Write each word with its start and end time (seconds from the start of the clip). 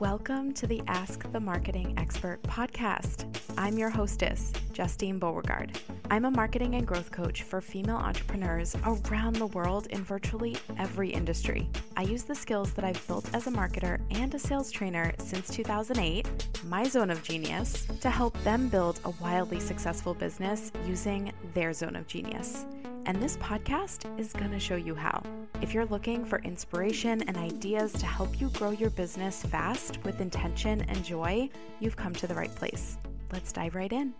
Welcome 0.00 0.52
to 0.52 0.66
the 0.66 0.82
Ask 0.88 1.32
the 1.32 1.40
Marketing 1.40 1.94
Expert 1.96 2.42
podcast. 2.42 3.24
I'm 3.56 3.78
your 3.78 3.88
hostess, 3.88 4.52
Justine 4.74 5.18
Beauregard. 5.18 5.80
I'm 6.10 6.26
a 6.26 6.30
marketing 6.30 6.74
and 6.74 6.86
growth 6.86 7.10
coach 7.10 7.44
for 7.44 7.62
female 7.62 7.96
entrepreneurs 7.96 8.76
around 8.84 9.36
the 9.36 9.46
world 9.46 9.86
in 9.86 10.04
virtually 10.04 10.54
every 10.78 11.08
industry. 11.08 11.70
I 11.96 12.02
use 12.02 12.24
the 12.24 12.34
skills 12.34 12.74
that 12.74 12.84
I've 12.84 13.06
built 13.06 13.34
as 13.34 13.46
a 13.46 13.50
marketer 13.50 13.98
and 14.10 14.34
a 14.34 14.38
sales 14.38 14.70
trainer 14.70 15.14
since 15.16 15.48
2008, 15.48 16.28
my 16.66 16.84
zone 16.84 17.10
of 17.10 17.22
genius, 17.22 17.86
to 18.02 18.10
help 18.10 18.36
them 18.44 18.68
build 18.68 19.00
a 19.06 19.10
wildly 19.22 19.60
successful 19.60 20.12
business 20.12 20.72
using 20.86 21.32
their 21.54 21.72
zone 21.72 21.96
of 21.96 22.06
genius. 22.06 22.66
And 23.06 23.22
this 23.22 23.38
podcast 23.38 24.04
is 24.20 24.34
going 24.34 24.50
to 24.50 24.60
show 24.60 24.76
you 24.76 24.94
how. 24.94 25.22
If 25.62 25.72
you're 25.72 25.86
looking 25.86 26.24
for 26.24 26.40
inspiration 26.40 27.22
and 27.22 27.36
ideas 27.38 27.92
to 27.94 28.06
help 28.06 28.40
you 28.40 28.50
grow 28.50 28.70
your 28.70 28.90
business 28.90 29.42
fast 29.42 29.98
with 30.04 30.20
intention 30.20 30.82
and 30.82 31.02
joy, 31.02 31.48
you've 31.80 31.96
come 31.96 32.12
to 32.14 32.26
the 32.26 32.34
right 32.34 32.54
place. 32.54 32.98
Let's 33.32 33.52
dive 33.52 33.74
right 33.74 33.92
in. 33.92 34.12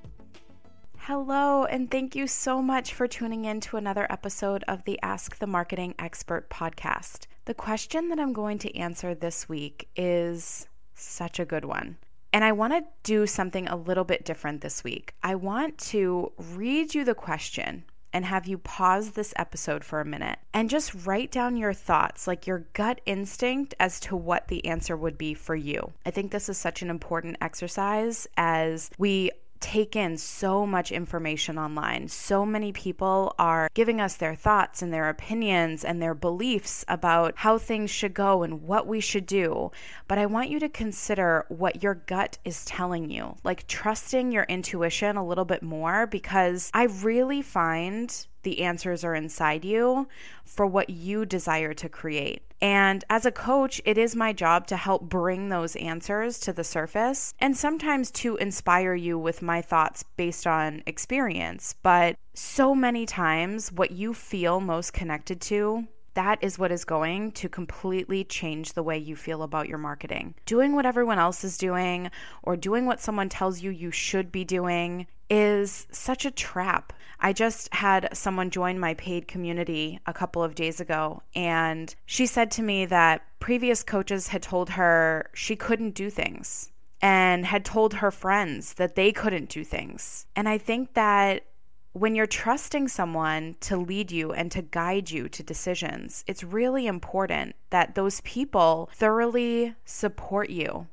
Hello, 0.96 1.64
and 1.66 1.90
thank 1.90 2.16
you 2.16 2.26
so 2.26 2.62
much 2.62 2.94
for 2.94 3.06
tuning 3.06 3.44
in 3.44 3.60
to 3.60 3.76
another 3.76 4.06
episode 4.08 4.64
of 4.66 4.82
the 4.84 4.98
Ask 5.02 5.38
the 5.38 5.46
Marketing 5.46 5.94
Expert 5.98 6.48
podcast. 6.48 7.26
The 7.44 7.54
question 7.54 8.08
that 8.08 8.18
I'm 8.18 8.32
going 8.32 8.58
to 8.60 8.74
answer 8.74 9.14
this 9.14 9.46
week 9.46 9.88
is 9.94 10.66
such 10.94 11.38
a 11.38 11.44
good 11.44 11.66
one. 11.66 11.98
And 12.32 12.44
I 12.44 12.52
want 12.52 12.72
to 12.72 12.84
do 13.02 13.26
something 13.26 13.68
a 13.68 13.76
little 13.76 14.04
bit 14.04 14.24
different 14.24 14.62
this 14.62 14.82
week. 14.82 15.14
I 15.22 15.34
want 15.34 15.76
to 15.78 16.32
read 16.54 16.94
you 16.94 17.04
the 17.04 17.14
question 17.14 17.84
and 18.12 18.24
have 18.24 18.46
you 18.46 18.58
pause 18.58 19.10
this 19.10 19.34
episode 19.36 19.84
for 19.84 20.00
a 20.00 20.04
minute 20.04 20.38
and 20.54 20.70
just 20.70 21.06
write 21.06 21.30
down 21.30 21.56
your 21.56 21.72
thoughts, 21.72 22.26
like 22.26 22.46
your 22.46 22.66
gut 22.72 23.00
instinct 23.06 23.74
as 23.78 24.00
to 24.00 24.16
what 24.16 24.48
the 24.48 24.64
answer 24.66 24.96
would 24.96 25.18
be 25.18 25.34
for 25.34 25.54
you. 25.54 25.92
I 26.04 26.10
think 26.10 26.32
this 26.32 26.48
is 26.48 26.58
such 26.58 26.82
an 26.82 26.90
important 26.90 27.36
exercise 27.40 28.26
as 28.36 28.90
we 28.98 29.30
take 29.60 29.96
in 29.96 30.16
so 30.16 30.66
much 30.66 30.92
information 30.92 31.58
online. 31.58 32.08
So 32.08 32.44
many 32.46 32.72
people 32.72 33.34
are 33.38 33.68
giving 33.74 34.00
us 34.00 34.16
their 34.16 34.34
thoughts 34.34 34.82
and 34.82 34.92
their 34.92 35.08
opinions 35.08 35.84
and 35.84 36.00
their 36.00 36.14
beliefs 36.14 36.84
about 36.88 37.34
how 37.36 37.58
things 37.58 37.90
should 37.90 38.14
go 38.14 38.42
and 38.42 38.62
what 38.62 38.86
we 38.86 39.00
should 39.00 39.26
do. 39.26 39.70
But 40.08 40.18
I 40.18 40.26
want 40.26 40.50
you 40.50 40.60
to 40.60 40.68
consider 40.68 41.44
what 41.48 41.82
your 41.82 41.94
gut 41.94 42.38
is 42.44 42.64
telling 42.64 43.10
you, 43.10 43.36
like 43.44 43.66
trusting 43.66 44.32
your 44.32 44.44
intuition 44.44 45.16
a 45.16 45.26
little 45.26 45.44
bit 45.44 45.62
more, 45.62 46.06
because 46.06 46.70
I 46.74 46.84
really 46.84 47.42
find 47.42 48.26
the 48.42 48.62
answers 48.62 49.04
are 49.04 49.14
inside 49.14 49.64
you 49.64 50.08
for 50.44 50.66
what 50.66 50.90
you 50.90 51.26
desire 51.26 51.74
to 51.74 51.88
create. 51.88 52.42
And 52.60 53.04
as 53.10 53.26
a 53.26 53.32
coach, 53.32 53.82
it 53.84 53.98
is 53.98 54.16
my 54.16 54.32
job 54.32 54.66
to 54.68 54.76
help 54.76 55.02
bring 55.02 55.48
those 55.48 55.76
answers 55.76 56.38
to 56.40 56.52
the 56.52 56.64
surface 56.64 57.34
and 57.38 57.56
sometimes 57.56 58.10
to 58.12 58.36
inspire 58.36 58.94
you 58.94 59.18
with 59.18 59.42
my 59.42 59.60
thoughts 59.60 60.04
based 60.16 60.46
on 60.46 60.82
experience. 60.86 61.74
But 61.82 62.16
so 62.34 62.74
many 62.74 63.04
times, 63.04 63.72
what 63.72 63.90
you 63.90 64.14
feel 64.14 64.60
most 64.60 64.92
connected 64.92 65.40
to 65.42 65.86
that 66.16 66.38
is 66.42 66.58
what 66.58 66.72
is 66.72 66.86
going 66.86 67.30
to 67.30 67.46
completely 67.46 68.24
change 68.24 68.72
the 68.72 68.82
way 68.82 68.96
you 68.96 69.14
feel 69.14 69.42
about 69.42 69.68
your 69.68 69.76
marketing. 69.76 70.34
Doing 70.46 70.74
what 70.74 70.86
everyone 70.86 71.18
else 71.18 71.44
is 71.44 71.58
doing 71.58 72.10
or 72.42 72.56
doing 72.56 72.86
what 72.86 73.00
someone 73.00 73.28
tells 73.28 73.60
you 73.60 73.70
you 73.70 73.90
should 73.90 74.32
be 74.32 74.42
doing 74.42 75.06
is 75.30 75.86
such 75.90 76.24
a 76.24 76.30
trap. 76.30 76.92
I 77.20 77.32
just 77.32 77.72
had 77.72 78.08
someone 78.12 78.50
join 78.50 78.78
my 78.78 78.94
paid 78.94 79.26
community 79.26 79.98
a 80.06 80.12
couple 80.12 80.42
of 80.42 80.54
days 80.54 80.80
ago, 80.80 81.22
and 81.34 81.94
she 82.04 82.26
said 82.26 82.50
to 82.52 82.62
me 82.62 82.84
that 82.86 83.22
previous 83.40 83.82
coaches 83.82 84.28
had 84.28 84.42
told 84.42 84.70
her 84.70 85.30
she 85.32 85.56
couldn't 85.56 85.94
do 85.94 86.10
things 86.10 86.70
and 87.00 87.44
had 87.46 87.64
told 87.64 87.94
her 87.94 88.10
friends 88.10 88.74
that 88.74 88.94
they 88.94 89.12
couldn't 89.12 89.48
do 89.48 89.64
things. 89.64 90.26
And 90.34 90.48
I 90.48 90.58
think 90.58 90.94
that 90.94 91.44
when 91.92 92.14
you're 92.14 92.26
trusting 92.26 92.88
someone 92.88 93.56
to 93.60 93.76
lead 93.76 94.10
you 94.10 94.32
and 94.32 94.52
to 94.52 94.60
guide 94.60 95.10
you 95.10 95.28
to 95.30 95.42
decisions, 95.42 96.24
it's 96.26 96.44
really 96.44 96.86
important 96.86 97.56
that 97.70 97.94
those 97.94 98.20
people 98.20 98.90
thoroughly 98.92 99.74
support 99.86 100.50
you. 100.50 100.86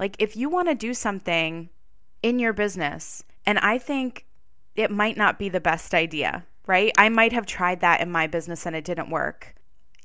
Like, 0.00 0.16
if 0.18 0.36
you 0.36 0.48
want 0.48 0.68
to 0.68 0.74
do 0.74 0.92
something 0.92 1.68
in 2.22 2.38
your 2.40 2.52
business, 2.52 3.22
and 3.48 3.58
I 3.60 3.78
think 3.78 4.26
it 4.76 4.90
might 4.90 5.16
not 5.16 5.38
be 5.38 5.48
the 5.48 5.58
best 5.58 5.94
idea, 5.94 6.44
right? 6.66 6.92
I 6.98 7.08
might 7.08 7.32
have 7.32 7.46
tried 7.46 7.80
that 7.80 8.02
in 8.02 8.10
my 8.10 8.26
business 8.26 8.66
and 8.66 8.76
it 8.76 8.84
didn't 8.84 9.08
work. 9.08 9.54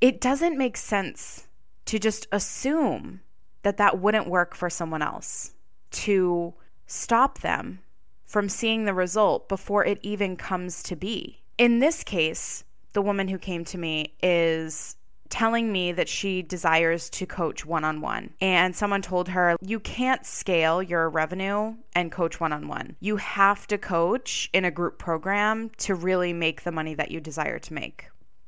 It 0.00 0.18
doesn't 0.18 0.56
make 0.56 0.78
sense 0.78 1.46
to 1.84 1.98
just 1.98 2.26
assume 2.32 3.20
that 3.62 3.76
that 3.76 4.00
wouldn't 4.00 4.30
work 4.30 4.54
for 4.54 4.70
someone 4.70 5.02
else, 5.02 5.52
to 5.90 6.54
stop 6.86 7.40
them 7.42 7.80
from 8.24 8.48
seeing 8.48 8.86
the 8.86 8.94
result 8.94 9.46
before 9.46 9.84
it 9.84 9.98
even 10.00 10.36
comes 10.36 10.82
to 10.84 10.96
be. 10.96 11.42
In 11.58 11.80
this 11.80 12.02
case, 12.02 12.64
the 12.94 13.02
woman 13.02 13.28
who 13.28 13.36
came 13.36 13.66
to 13.66 13.76
me 13.76 14.14
is 14.22 14.96
telling 15.28 15.72
me 15.72 15.92
that 15.92 16.08
she 16.08 16.42
desires 16.42 17.10
to 17.10 17.26
coach 17.26 17.64
one 17.66 17.84
on 17.84 18.00
one. 18.00 18.30
And 18.40 18.74
someone 18.74 19.02
told 19.02 19.28
her, 19.28 19.56
You 19.60 19.80
can't 19.80 20.24
scale 20.24 20.82
your 20.82 21.08
revenue 21.08 21.74
and 21.94 22.12
coach 22.12 22.40
one 22.40 22.52
on 22.52 22.68
one. 22.68 22.96
You 23.00 23.16
have 23.16 23.66
to 23.68 23.78
coach 23.78 24.50
in 24.52 24.64
a 24.64 24.70
group 24.70 24.98
program 24.98 25.70
to 25.78 25.94
really 25.94 26.32
make 26.32 26.62
the 26.62 26.72
money 26.72 26.94
that 26.94 27.10
you 27.10 27.20
desire 27.20 27.58
to 27.58 27.74
make. 27.74 28.06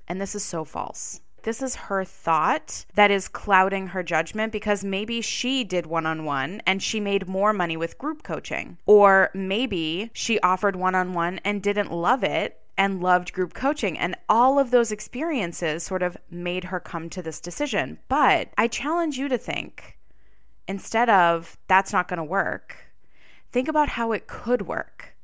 And 0.09 0.21
this 0.21 0.35
is 0.35 0.45
so 0.45 0.65
false. 0.65 1.21
This 1.47 1.63
is 1.63 1.77
her 1.77 2.05
thought 2.05 2.85
that 2.95 3.13
is 3.13 3.29
clouding 3.29 3.87
her 3.87 4.03
judgment 4.03 4.51
because 4.53 4.83
maybe 4.83 5.21
she 5.21 5.63
did 5.63 5.87
one 5.87 6.05
on 6.05 6.25
one 6.25 6.61
and 6.67 6.83
she 6.83 6.99
made 6.99 7.29
more 7.29 7.53
money 7.53 7.77
with 7.77 7.99
group 7.99 8.25
coaching. 8.25 8.79
Or 8.85 9.31
maybe 9.33 10.11
she 10.13 10.41
offered 10.41 10.75
one 10.75 10.97
on 10.97 11.15
one 11.15 11.39
and 11.45 11.63
didn't 11.63 11.93
love 11.93 12.25
it 12.25 12.61
and 12.79 13.03
loved 13.03 13.33
group 13.33 13.55
coaching. 13.55 13.99
And 13.99 14.17
all 14.29 14.59
of 14.59 14.71
those 14.71 14.93
experiences 14.93 15.83
sort 15.83 16.03
of 16.03 16.17
made 16.31 16.65
her 16.65 16.81
come 16.81 17.09
to 17.11 17.23
this 17.23 17.41
decision. 17.41 17.99
But 18.09 18.49
I 18.59 18.69
challenge 18.69 19.19
you 19.19 19.29
to 19.29 19.39
think 19.39 19.99
instead 20.69 21.09
of 21.09 21.57
that's 21.69 21.93
not 21.93 22.09
going 22.09 22.19
to 22.19 22.25
work, 22.25 22.77
think 23.53 23.69
about 23.69 23.89
how 23.89 24.13
it 24.13 24.27
could 24.27 24.63
work. 24.63 25.16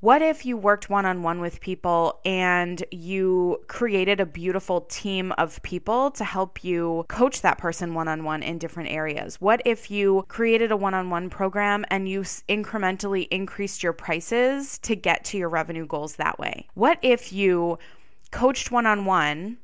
What 0.00 0.22
if 0.22 0.46
you 0.46 0.56
worked 0.56 0.88
one 0.88 1.04
on 1.04 1.22
one 1.22 1.42
with 1.42 1.60
people 1.60 2.20
and 2.24 2.82
you 2.90 3.58
created 3.66 4.18
a 4.18 4.24
beautiful 4.24 4.80
team 4.80 5.30
of 5.32 5.60
people 5.62 6.10
to 6.12 6.24
help 6.24 6.64
you 6.64 7.04
coach 7.08 7.42
that 7.42 7.58
person 7.58 7.92
one 7.92 8.08
on 8.08 8.24
one 8.24 8.42
in 8.42 8.56
different 8.56 8.88
areas? 8.88 9.36
What 9.42 9.60
if 9.66 9.90
you 9.90 10.24
created 10.28 10.72
a 10.72 10.76
one 10.78 10.94
on 10.94 11.10
one 11.10 11.28
program 11.28 11.84
and 11.90 12.08
you 12.08 12.22
incrementally 12.22 13.28
increased 13.30 13.82
your 13.82 13.92
prices 13.92 14.78
to 14.78 14.96
get 14.96 15.22
to 15.26 15.36
your 15.36 15.50
revenue 15.50 15.84
goals 15.84 16.16
that 16.16 16.38
way? 16.38 16.66
What 16.72 16.98
if 17.02 17.30
you 17.30 17.78
coached 18.30 18.70
one 18.70 18.86
on 18.86 19.04
one? 19.04 19.58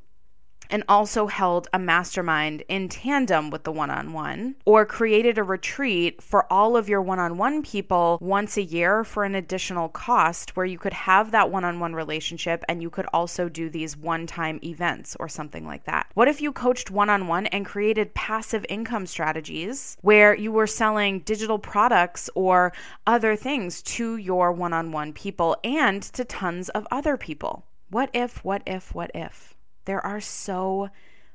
And 0.70 0.82
also 0.88 1.26
held 1.26 1.68
a 1.72 1.78
mastermind 1.78 2.62
in 2.68 2.88
tandem 2.88 3.50
with 3.50 3.64
the 3.64 3.72
one 3.72 3.90
on 3.90 4.12
one, 4.12 4.54
or 4.64 4.84
created 4.84 5.38
a 5.38 5.42
retreat 5.42 6.22
for 6.22 6.50
all 6.52 6.76
of 6.76 6.88
your 6.88 7.02
one 7.02 7.18
on 7.18 7.38
one 7.38 7.62
people 7.62 8.18
once 8.20 8.56
a 8.56 8.62
year 8.62 9.04
for 9.04 9.24
an 9.24 9.34
additional 9.34 9.88
cost 9.88 10.56
where 10.56 10.66
you 10.66 10.78
could 10.78 10.92
have 10.92 11.30
that 11.30 11.50
one 11.50 11.64
on 11.64 11.80
one 11.80 11.94
relationship 11.94 12.64
and 12.68 12.82
you 12.82 12.90
could 12.90 13.06
also 13.12 13.48
do 13.48 13.68
these 13.68 13.96
one 13.96 14.26
time 14.26 14.60
events 14.62 15.16
or 15.20 15.28
something 15.28 15.66
like 15.66 15.84
that. 15.84 16.06
What 16.14 16.28
if 16.28 16.40
you 16.40 16.52
coached 16.52 16.90
one 16.90 17.10
on 17.10 17.28
one 17.28 17.46
and 17.46 17.66
created 17.66 18.14
passive 18.14 18.64
income 18.68 19.06
strategies 19.06 19.96
where 20.02 20.34
you 20.34 20.52
were 20.52 20.66
selling 20.66 21.20
digital 21.20 21.58
products 21.58 22.28
or 22.34 22.72
other 23.06 23.36
things 23.36 23.82
to 23.82 24.16
your 24.16 24.52
one 24.52 24.72
on 24.72 24.92
one 24.92 25.12
people 25.12 25.56
and 25.64 26.02
to 26.02 26.24
tons 26.24 26.68
of 26.70 26.86
other 26.90 27.16
people? 27.16 27.66
What 27.90 28.10
if, 28.12 28.44
what 28.44 28.62
if, 28.66 28.94
what 28.94 29.10
if? 29.14 29.55
There 29.86 30.04
are 30.04 30.20
so 30.20 30.90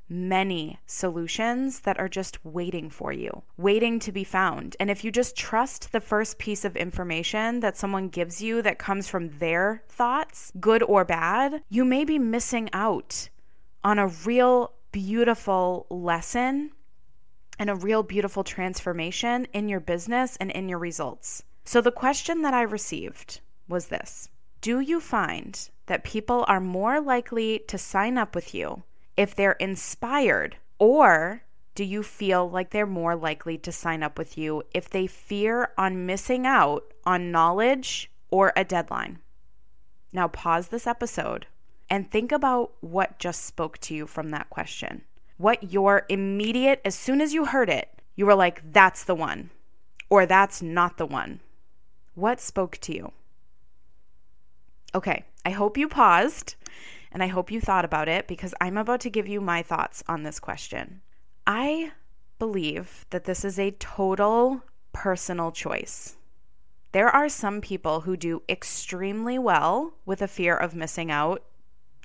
many 0.08 0.78
solutions 0.86 1.80
that 1.80 1.98
are 1.98 2.08
just 2.08 2.44
waiting 2.44 2.90
for 2.90 3.12
you, 3.12 3.42
waiting 3.56 3.98
to 3.98 4.12
be 4.12 4.24
found. 4.24 4.76
And 4.78 4.90
if 4.90 5.04
you 5.04 5.10
just 5.10 5.36
trust 5.36 5.90
the 5.90 6.00
first 6.00 6.38
piece 6.38 6.64
of 6.64 6.76
information 6.76 7.60
that 7.60 7.76
someone 7.76 8.08
gives 8.08 8.42
you 8.42 8.62
that 8.62 8.78
comes 8.78 9.08
from 9.08 9.38
their 9.38 9.82
thoughts, 9.88 10.52
good 10.60 10.82
or 10.82 11.04
bad, 11.04 11.62
you 11.68 11.84
may 11.84 12.04
be 12.04 12.18
missing 12.18 12.68
out 12.72 13.28
on 13.82 13.98
a 13.98 14.08
real 14.08 14.74
beautiful 14.92 15.86
lesson 15.88 16.70
and 17.58 17.70
a 17.70 17.74
real 17.74 18.02
beautiful 18.02 18.44
transformation 18.44 19.46
in 19.52 19.68
your 19.68 19.80
business 19.80 20.36
and 20.36 20.50
in 20.50 20.68
your 20.68 20.78
results. 20.78 21.42
So, 21.64 21.80
the 21.80 21.92
question 21.92 22.42
that 22.42 22.54
I 22.54 22.62
received 22.62 23.40
was 23.68 23.86
this 23.86 24.28
Do 24.60 24.80
you 24.80 25.00
find 25.00 25.70
that 25.86 26.04
people 26.04 26.44
are 26.48 26.60
more 26.60 27.00
likely 27.00 27.60
to 27.68 27.76
sign 27.78 28.16
up 28.16 28.34
with 28.34 28.54
you 28.54 28.82
if 29.16 29.34
they're 29.34 29.52
inspired, 29.52 30.56
or 30.78 31.42
do 31.74 31.84
you 31.84 32.02
feel 32.02 32.48
like 32.48 32.70
they're 32.70 32.86
more 32.86 33.16
likely 33.16 33.58
to 33.58 33.72
sign 33.72 34.02
up 34.02 34.18
with 34.18 34.36
you 34.36 34.62
if 34.74 34.90
they 34.90 35.06
fear 35.06 35.72
on 35.78 36.06
missing 36.06 36.46
out 36.46 36.84
on 37.04 37.30
knowledge 37.30 38.10
or 38.30 38.52
a 38.56 38.64
deadline? 38.64 39.18
Now, 40.12 40.28
pause 40.28 40.68
this 40.68 40.86
episode 40.86 41.46
and 41.88 42.10
think 42.10 42.32
about 42.32 42.72
what 42.80 43.18
just 43.18 43.44
spoke 43.44 43.78
to 43.78 43.94
you 43.94 44.06
from 44.06 44.30
that 44.30 44.50
question. 44.50 45.02
What 45.38 45.72
your 45.72 46.06
immediate, 46.08 46.80
as 46.84 46.94
soon 46.94 47.20
as 47.20 47.34
you 47.34 47.46
heard 47.46 47.68
it, 47.68 47.88
You 48.14 48.26
were 48.26 48.34
like, 48.34 48.72
that's 48.72 49.04
the 49.04 49.14
one, 49.14 49.50
or 50.10 50.26
that's 50.26 50.62
not 50.62 50.98
the 50.98 51.06
one. 51.06 51.40
What 52.14 52.40
spoke 52.40 52.76
to 52.82 52.94
you? 52.94 53.12
Okay, 54.94 55.24
I 55.44 55.50
hope 55.50 55.76
you 55.76 55.88
paused 55.88 56.54
and 57.10 57.22
I 57.22 57.26
hope 57.26 57.50
you 57.50 57.60
thought 57.60 57.84
about 57.84 58.08
it 58.08 58.26
because 58.26 58.54
I'm 58.60 58.76
about 58.76 59.00
to 59.00 59.10
give 59.10 59.28
you 59.28 59.40
my 59.40 59.62
thoughts 59.62 60.02
on 60.08 60.22
this 60.22 60.40
question. 60.40 61.00
I 61.46 61.92
believe 62.38 63.06
that 63.10 63.24
this 63.24 63.44
is 63.44 63.58
a 63.58 63.72
total 63.72 64.62
personal 64.92 65.52
choice. 65.52 66.16
There 66.92 67.08
are 67.08 67.28
some 67.28 67.60
people 67.60 68.00
who 68.00 68.16
do 68.16 68.42
extremely 68.48 69.38
well 69.38 69.94
with 70.04 70.22
a 70.22 70.28
fear 70.28 70.56
of 70.56 70.74
missing 70.74 71.10
out 71.10 71.42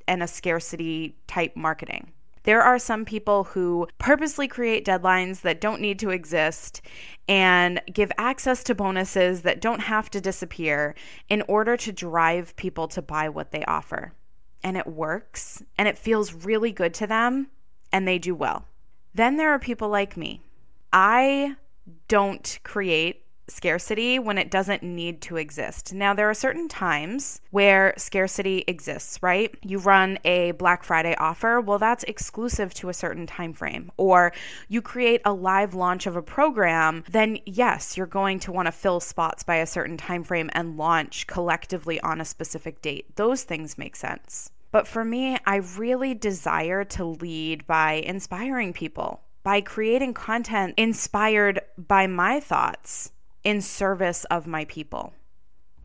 and 0.07 0.23
a 0.23 0.27
scarcity 0.27 1.17
type 1.27 1.55
marketing. 1.55 2.11
There 2.47 2.63
are 2.63 2.79
some 2.79 3.03
people 3.03 3.43
who 3.43 3.89
purposely 3.97 4.47
create 4.47 4.85
deadlines 4.85 5.41
that 5.41 5.59
don't 5.59 5.81
need 5.81 5.99
to 5.99 6.11
exist 6.11 6.81
and 7.27 7.81
give 7.91 8.09
access 8.17 8.63
to 8.63 8.73
bonuses 8.73 9.41
that 9.41 9.59
don't 9.59 9.81
have 9.81 10.09
to 10.11 10.21
disappear 10.21 10.95
in 11.27 11.43
order 11.49 11.75
to 11.75 11.91
drive 11.91 12.55
people 12.55 12.87
to 12.87 13.01
buy 13.01 13.27
what 13.27 13.51
they 13.51 13.65
offer. 13.65 14.13
And 14.63 14.77
it 14.77 14.87
works 14.87 15.61
and 15.77 15.89
it 15.89 15.97
feels 15.97 16.33
really 16.33 16.71
good 16.71 16.93
to 16.93 17.05
them 17.05 17.47
and 17.91 18.07
they 18.07 18.17
do 18.17 18.33
well. 18.33 18.63
Then 19.13 19.35
there 19.35 19.51
are 19.51 19.59
people 19.59 19.89
like 19.89 20.15
me. 20.15 20.39
I 20.93 21.57
don't 22.07 22.59
create 22.63 23.25
scarcity 23.49 24.19
when 24.19 24.37
it 24.37 24.51
doesn't 24.51 24.83
need 24.83 25.21
to 25.21 25.37
exist. 25.37 25.93
Now, 25.93 26.13
there 26.13 26.29
are 26.29 26.33
certain 26.33 26.67
times 26.67 27.41
where 27.51 27.93
scarcity 27.97 28.63
exists, 28.67 29.19
right? 29.21 29.53
You 29.63 29.79
run 29.79 30.19
a 30.25 30.51
Black 30.51 30.83
Friday 30.83 31.15
offer, 31.17 31.61
well, 31.61 31.79
that's 31.79 32.03
exclusive 32.03 32.73
to 32.75 32.89
a 32.89 32.93
certain 32.93 33.25
time 33.25 33.53
frame. 33.53 33.91
Or 33.97 34.33
you 34.67 34.81
create 34.81 35.21
a 35.25 35.33
live 35.33 35.73
launch 35.73 36.07
of 36.07 36.15
a 36.15 36.21
program, 36.21 37.03
then 37.09 37.39
yes, 37.45 37.97
you're 37.97 38.05
going 38.05 38.39
to 38.41 38.51
want 38.51 38.67
to 38.67 38.71
fill 38.71 38.99
spots 38.99 39.43
by 39.43 39.55
a 39.57 39.65
certain 39.65 39.97
time 39.97 40.23
frame 40.23 40.49
and 40.53 40.77
launch 40.77 41.27
collectively 41.27 41.99
on 42.01 42.21
a 42.21 42.25
specific 42.25 42.81
date. 42.81 43.15
Those 43.15 43.43
things 43.43 43.77
make 43.77 43.95
sense. 43.95 44.51
But 44.71 44.87
for 44.87 45.05
me, 45.05 45.37
I 45.45 45.57
really 45.77 46.13
desire 46.13 46.83
to 46.83 47.05
lead 47.05 47.65
by 47.65 47.93
inspiring 47.93 48.73
people, 48.73 49.21
by 49.43 49.61
creating 49.61 50.13
content 50.13 50.73
inspired 50.77 51.61
by 51.77 52.07
my 52.07 52.41
thoughts 52.41 53.11
in 53.47 53.61
service 53.61 54.25
of 54.25 54.45
my 54.45 54.65
people. 54.65 55.13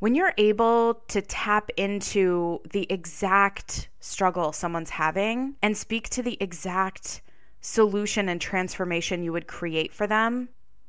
When 0.01 0.17
you're 0.17 0.35
able 0.37 0.95
to 1.07 1.23
tap 1.23 1.71
into 1.77 2.61
the 2.73 2.89
exact 2.91 3.89
struggle 4.01 4.51
someone's 4.51 4.91
having 4.91 5.55
and 5.63 5.77
speak 5.77 6.09
to 6.09 6.25
the 6.25 6.37
exact 6.41 7.23
solution 7.61 8.29
and 8.29 8.41
transformation 8.41 9.23
you 9.23 9.31
would 9.31 9.47
create 9.47 9.93
for 9.93 10.09
them, 10.09 10.49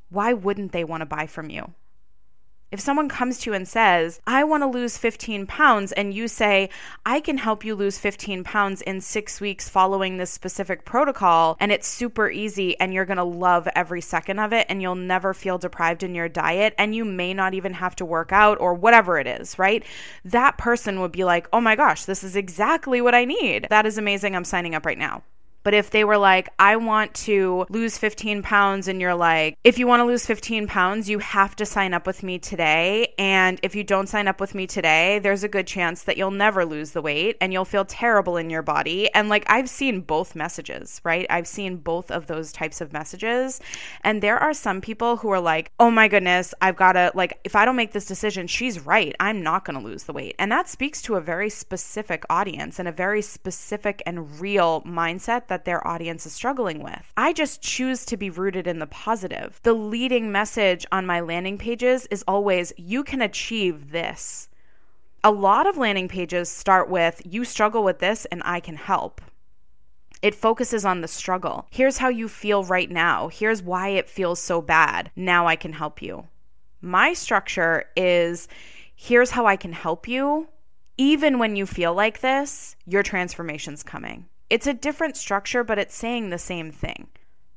why 0.09 0.33
wouldn't 0.33 0.71
they 0.71 0.83
want 0.83 1.01
to 1.01 1.05
buy 1.05 1.27
from 1.27 1.51
you? 1.51 1.75
If 2.73 2.79
someone 2.79 3.07
comes 3.07 3.37
to 3.37 3.51
you 3.51 3.53
and 3.53 3.67
says, 3.67 4.19
I 4.25 4.43
want 4.45 4.63
to 4.63 4.67
lose 4.67 4.97
15 4.97 5.45
pounds, 5.45 5.91
and 5.91 6.11
you 6.11 6.27
say, 6.27 6.71
I 7.05 7.19
can 7.19 7.37
help 7.37 7.63
you 7.63 7.75
lose 7.75 7.99
15 7.99 8.43
pounds 8.43 8.81
in 8.81 8.99
six 8.99 9.39
weeks 9.39 9.69
following 9.69 10.17
this 10.17 10.31
specific 10.31 10.83
protocol, 10.83 11.55
and 11.59 11.71
it's 11.71 11.87
super 11.87 12.31
easy, 12.31 12.75
and 12.79 12.91
you're 12.91 13.05
going 13.05 13.17
to 13.17 13.23
love 13.23 13.67
every 13.75 14.01
second 14.01 14.39
of 14.39 14.53
it, 14.53 14.65
and 14.69 14.81
you'll 14.81 14.95
never 14.95 15.35
feel 15.35 15.59
deprived 15.59 16.01
in 16.01 16.15
your 16.15 16.27
diet, 16.27 16.73
and 16.79 16.95
you 16.95 17.05
may 17.05 17.31
not 17.31 17.53
even 17.53 17.73
have 17.73 17.95
to 17.97 18.05
work 18.05 18.31
out 18.31 18.59
or 18.59 18.73
whatever 18.73 19.19
it 19.19 19.27
is, 19.27 19.59
right? 19.59 19.83
That 20.25 20.57
person 20.57 20.99
would 20.99 21.11
be 21.11 21.25
like, 21.25 21.47
oh 21.53 21.61
my 21.61 21.75
gosh, 21.75 22.05
this 22.05 22.23
is 22.23 22.35
exactly 22.35 23.01
what 23.01 23.13
I 23.13 23.25
need. 23.25 23.67
That 23.69 23.85
is 23.85 23.99
amazing. 23.99 24.35
I'm 24.35 24.45
signing 24.45 24.73
up 24.73 24.87
right 24.87 24.97
now. 24.97 25.21
But 25.63 25.73
if 25.73 25.89
they 25.91 26.03
were 26.03 26.17
like, 26.17 26.49
I 26.59 26.75
want 26.75 27.13
to 27.15 27.65
lose 27.69 27.97
15 27.97 28.43
pounds, 28.43 28.87
and 28.87 28.99
you're 28.99 29.15
like, 29.15 29.57
if 29.63 29.77
you 29.77 29.87
want 29.87 30.01
to 30.01 30.05
lose 30.05 30.25
15 30.25 30.67
pounds, 30.67 31.09
you 31.09 31.19
have 31.19 31.55
to 31.55 31.65
sign 31.65 31.93
up 31.93 32.05
with 32.05 32.23
me 32.23 32.37
today. 32.39 33.13
And 33.17 33.59
if 33.63 33.75
you 33.75 33.83
don't 33.83 34.07
sign 34.07 34.27
up 34.27 34.39
with 34.39 34.53
me 34.53 34.67
today, 34.67 35.19
there's 35.19 35.43
a 35.43 35.47
good 35.47 35.67
chance 35.67 36.03
that 36.03 36.17
you'll 36.17 36.31
never 36.31 36.65
lose 36.65 36.91
the 36.91 37.01
weight 37.01 37.37
and 37.39 37.53
you'll 37.53 37.65
feel 37.65 37.85
terrible 37.85 38.37
in 38.37 38.49
your 38.49 38.61
body. 38.61 39.13
And 39.13 39.29
like, 39.29 39.45
I've 39.47 39.69
seen 39.69 40.01
both 40.01 40.35
messages, 40.35 40.99
right? 41.03 41.25
I've 41.29 41.47
seen 41.47 41.77
both 41.77 42.11
of 42.11 42.27
those 42.27 42.51
types 42.51 42.81
of 42.81 42.93
messages. 42.93 43.61
And 44.01 44.21
there 44.21 44.37
are 44.37 44.53
some 44.53 44.81
people 44.81 45.17
who 45.17 45.29
are 45.31 45.39
like, 45.39 45.71
oh 45.79 45.89
my 45.89 46.07
goodness, 46.07 46.53
I've 46.61 46.75
got 46.75 46.93
to, 46.93 47.11
like, 47.15 47.39
if 47.43 47.55
I 47.55 47.65
don't 47.65 47.75
make 47.75 47.93
this 47.93 48.05
decision, 48.05 48.47
she's 48.47 48.79
right. 48.79 49.15
I'm 49.19 49.41
not 49.41 49.65
going 49.65 49.79
to 49.79 49.85
lose 49.85 50.03
the 50.03 50.13
weight. 50.13 50.35
And 50.39 50.51
that 50.51 50.67
speaks 50.67 51.01
to 51.03 51.15
a 51.15 51.21
very 51.21 51.49
specific 51.49 52.23
audience 52.29 52.79
and 52.79 52.87
a 52.87 52.91
very 52.91 53.21
specific 53.21 54.03
and 54.05 54.39
real 54.39 54.81
mindset 54.81 55.47
that 55.53 55.65
their 55.65 55.85
audience 55.87 56.25
is 56.25 56.33
struggling 56.33 56.81
with. 56.81 57.13
I 57.15 57.31
just 57.31 57.61
choose 57.61 58.05
to 58.05 58.17
be 58.17 58.31
rooted 58.31 58.65
in 58.65 58.79
the 58.79 58.87
positive. 58.87 59.59
The 59.61 59.73
leading 59.73 60.31
message 60.31 60.83
on 60.91 61.05
my 61.05 61.19
landing 61.19 61.59
pages 61.59 62.07
is 62.07 62.23
always, 62.27 62.73
you 62.75 63.03
can 63.03 63.21
achieve 63.21 63.91
this. 63.91 64.49
A 65.23 65.29
lot 65.29 65.67
of 65.67 65.77
landing 65.77 66.07
pages 66.07 66.49
start 66.49 66.89
with, 66.89 67.21
you 67.23 67.45
struggle 67.45 67.83
with 67.83 67.99
this 67.99 68.25
and 68.25 68.41
I 68.43 68.61
can 68.61 68.75
help. 68.75 69.21
It 70.23 70.33
focuses 70.33 70.85
on 70.85 71.01
the 71.01 71.07
struggle. 71.07 71.67
Here's 71.69 71.99
how 71.99 72.09
you 72.09 72.27
feel 72.27 72.63
right 72.63 72.89
now. 72.89 73.27
Here's 73.27 73.61
why 73.61 73.89
it 73.89 74.09
feels 74.09 74.39
so 74.39 74.59
bad. 74.59 75.11
Now 75.15 75.45
I 75.45 75.55
can 75.55 75.73
help 75.73 76.01
you. 76.01 76.27
My 76.81 77.13
structure 77.13 77.85
is 77.95 78.47
here's 78.95 79.29
how 79.29 79.45
I 79.45 79.55
can 79.55 79.71
help 79.71 80.07
you. 80.07 80.47
Even 80.97 81.37
when 81.37 81.55
you 81.55 81.67
feel 81.67 81.93
like 81.93 82.21
this, 82.21 82.75
your 82.87 83.03
transformation's 83.03 83.83
coming. 83.83 84.25
It's 84.53 84.67
a 84.67 84.73
different 84.75 85.17
structure, 85.17 85.63
but 85.63 85.79
it's 85.79 85.95
saying 85.95 86.29
the 86.29 86.37
same 86.37 86.69
thing 86.69 87.07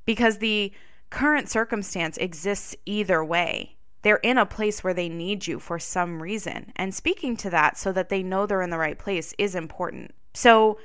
because 0.07 0.39
the 0.39 0.73
current 1.11 1.51
circumstance 1.51 2.17
exists 2.17 2.75
either 2.87 3.23
way. 3.23 3.77
They're 4.01 4.17
in 4.17 4.39
a 4.39 4.47
place 4.47 4.83
where 4.83 4.95
they 4.95 5.11
need 5.11 5.47
you 5.47 5.59
for 5.59 5.79
some 5.79 6.23
reason. 6.23 6.73
And 6.75 6.95
speaking 6.95 7.37
to 7.37 7.51
that 7.51 7.77
so 7.77 7.93
that 7.93 8.09
they 8.09 8.23
know 8.23 8.47
they're 8.47 8.63
in 8.63 8.71
the 8.71 8.79
right 8.79 8.99
place 8.99 9.35
is 9.37 9.55
important. 9.55 10.15
So, 10.33 10.79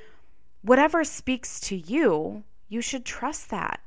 whatever 0.60 1.02
speaks 1.02 1.58
to 1.60 1.76
you, 1.76 2.44
you 2.68 2.82
should 2.82 3.06
trust 3.06 3.48
that. 3.48 3.80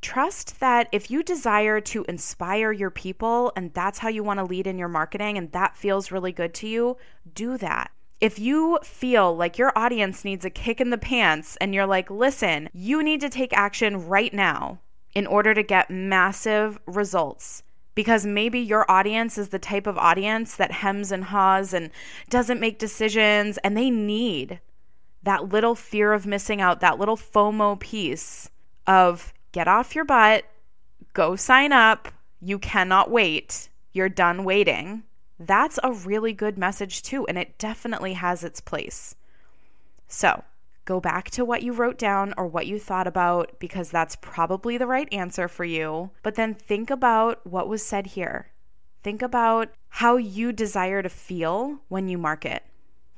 Trust 0.00 0.60
that 0.60 0.88
if 0.92 1.10
you 1.10 1.24
desire 1.24 1.80
to 1.80 2.04
inspire 2.08 2.70
your 2.70 2.90
people 2.90 3.52
and 3.56 3.74
that's 3.74 3.98
how 3.98 4.08
you 4.08 4.22
want 4.22 4.38
to 4.38 4.44
lead 4.44 4.68
in 4.68 4.78
your 4.78 4.86
marketing 4.86 5.36
and 5.36 5.50
that 5.50 5.76
feels 5.76 6.12
really 6.12 6.30
good 6.30 6.54
to 6.54 6.68
you, 6.68 6.98
do 7.34 7.58
that 7.58 7.90
if 8.20 8.38
you 8.38 8.78
feel 8.82 9.36
like 9.36 9.58
your 9.58 9.72
audience 9.76 10.24
needs 10.24 10.44
a 10.44 10.50
kick 10.50 10.80
in 10.80 10.90
the 10.90 10.98
pants 10.98 11.56
and 11.60 11.74
you're 11.74 11.86
like, 11.86 12.10
listen, 12.10 12.68
you 12.72 13.02
need 13.02 13.20
to 13.20 13.28
take 13.28 13.52
action 13.52 14.08
right 14.08 14.34
now 14.34 14.80
in 15.14 15.26
order 15.26 15.54
to 15.54 15.62
get 15.62 15.90
massive 15.90 16.78
results. 16.86 17.62
Because 17.94 18.24
maybe 18.24 18.60
your 18.60 18.88
audience 18.90 19.38
is 19.38 19.48
the 19.48 19.58
type 19.58 19.86
of 19.86 19.98
audience 19.98 20.56
that 20.56 20.70
hems 20.70 21.10
and 21.10 21.24
haws 21.24 21.72
and 21.72 21.90
doesn't 22.28 22.60
make 22.60 22.78
decisions, 22.78 23.58
and 23.58 23.76
they 23.76 23.90
need 23.90 24.60
that 25.24 25.48
little 25.48 25.74
fear 25.74 26.12
of 26.12 26.26
missing 26.26 26.60
out, 26.60 26.80
that 26.80 26.98
little 27.00 27.16
FOMO 27.16 27.78
piece 27.80 28.50
of 28.86 29.32
get 29.50 29.66
off 29.66 29.96
your 29.96 30.04
butt, 30.04 30.44
go 31.12 31.34
sign 31.34 31.72
up. 31.72 32.08
You 32.40 32.60
cannot 32.60 33.10
wait. 33.10 33.68
You're 33.92 34.08
done 34.08 34.44
waiting 34.44 35.02
that's 35.38 35.78
a 35.82 35.92
really 35.92 36.32
good 36.32 36.58
message 36.58 37.02
too, 37.02 37.26
and 37.26 37.38
it 37.38 37.58
definitely 37.58 38.14
has 38.14 38.42
its 38.42 38.60
place. 38.60 39.14
So, 40.08 40.42
go 40.84 41.00
back 41.00 41.30
to 41.32 41.44
what 41.44 41.62
you 41.62 41.72
wrote 41.72 41.98
down 41.98 42.34
or 42.36 42.46
what 42.46 42.66
you 42.66 42.78
thought 42.78 43.06
about 43.06 43.58
because 43.60 43.90
that's 43.90 44.16
probably 44.16 44.78
the 44.78 44.86
right 44.86 45.12
answer 45.12 45.46
for 45.46 45.64
you. 45.64 46.10
But 46.22 46.34
then 46.34 46.54
think 46.54 46.90
about 46.90 47.46
what 47.46 47.68
was 47.68 47.84
said 47.84 48.06
here. 48.06 48.50
Think 49.02 49.22
about 49.22 49.68
how 49.90 50.16
you 50.16 50.52
desire 50.52 51.02
to 51.02 51.08
feel 51.08 51.78
when 51.88 52.08
you 52.08 52.18
market. 52.18 52.64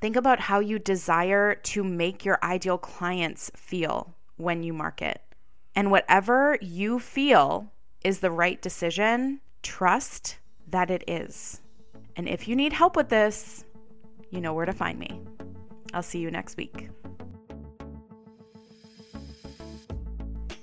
Think 0.00 0.16
about 0.16 0.40
how 0.40 0.60
you 0.60 0.78
desire 0.78 1.54
to 1.54 1.84
make 1.84 2.24
your 2.24 2.38
ideal 2.42 2.78
clients 2.78 3.50
feel 3.54 4.14
when 4.36 4.62
you 4.62 4.72
market. 4.72 5.22
And 5.74 5.90
whatever 5.90 6.58
you 6.60 6.98
feel 6.98 7.70
is 8.02 8.20
the 8.20 8.30
right 8.30 8.60
decision, 8.60 9.40
trust 9.62 10.38
that 10.68 10.90
it 10.90 11.04
is. 11.06 11.60
And 12.20 12.28
if 12.28 12.46
you 12.46 12.54
need 12.54 12.74
help 12.74 12.96
with 12.96 13.08
this, 13.08 13.64
you 14.28 14.42
know 14.42 14.52
where 14.52 14.66
to 14.66 14.74
find 14.74 14.98
me. 14.98 15.22
I'll 15.94 16.02
see 16.02 16.18
you 16.18 16.30
next 16.30 16.58
week. 16.58 16.90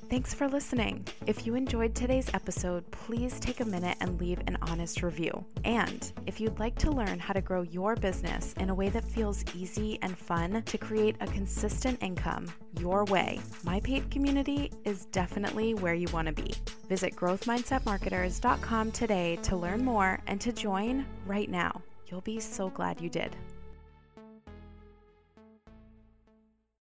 Thanks 0.10 0.34
for 0.34 0.48
listening. 0.48 1.06
If 1.26 1.46
you 1.46 1.56
enjoyed 1.56 1.94
today's 1.94 2.34
episode, 2.34 2.90
please 2.92 3.42
take 3.42 3.60
a 3.60 3.66
minute 3.66 3.98
and 4.00 4.18
leave 4.22 4.40
an 4.48 4.58
honest 4.62 5.04
review. 5.04 5.44
And 5.66 6.10
if 6.26 6.40
you'd 6.40 6.60
like 6.60 6.78
to 6.78 6.92
learn 6.92 7.20
how 7.20 7.34
to 7.34 7.42
grow 7.42 7.64
your 7.64 7.94
business 7.98 8.54
in 8.54 8.70
a 8.70 8.76
way 8.76 8.88
that 8.88 9.04
feels 9.04 9.44
easy 9.54 10.00
and 10.02 10.18
fun 10.18 10.64
to 10.64 10.78
create 10.78 11.18
a 11.20 11.28
consistent 11.28 12.02
income 12.02 12.48
your 12.80 13.04
way, 13.06 13.42
my 13.66 13.82
paid 13.82 14.10
community 14.10 14.72
is 14.86 15.08
definitely 15.08 15.74
where 15.74 15.94
you 15.94 16.08
want 16.14 16.28
to 16.28 16.34
be. 16.34 16.54
Visit 16.88 17.14
growthmindsetmarketers.com 17.18 18.92
today 18.94 19.38
to 19.44 19.58
learn 19.58 19.84
more 19.84 20.22
and 20.28 20.40
to 20.40 20.54
join 20.54 21.06
right 21.26 21.50
now. 21.50 21.82
You'll 22.08 22.22
be 22.22 22.40
so 22.40 22.70
glad 22.70 23.02
you 23.02 23.10
did. 23.10 23.36